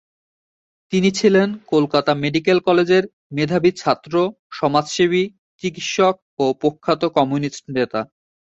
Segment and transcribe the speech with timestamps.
[0.93, 3.03] তিনি ছিলেন কলকাতা মেডিক্যাল কলেজের
[3.31, 4.13] মেধাবী ছাত্র,
[4.51, 5.23] সমাজসেবী,
[5.63, 8.01] চিকিৎসক ও প্রখ্যাত কমিউনিস্ট নেতা।